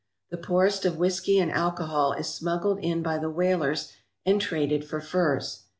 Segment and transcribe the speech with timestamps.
[0.31, 3.91] The poorest of whisky and alcohol is smuggled in by the whalers
[4.25, 5.65] and traded for furs.